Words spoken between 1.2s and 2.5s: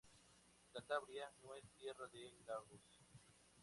no es tierra de